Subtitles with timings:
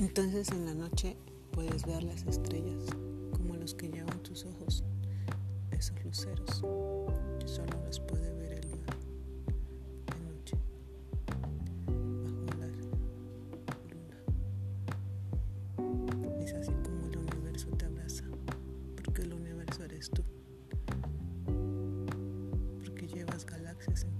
[0.00, 1.14] Entonces en la noche
[1.50, 2.84] puedes ver las estrellas
[3.32, 4.82] como los que llevan tus ojos,
[5.72, 6.64] esos luceros.
[7.44, 8.96] Solo los puede ver el mar
[10.06, 10.56] de noche,
[12.24, 12.66] bajo la
[13.90, 14.16] luna.
[16.42, 18.24] Es así como el universo te abraza,
[18.96, 20.24] porque el universo eres tú,
[22.78, 24.19] porque llevas galaxias en cada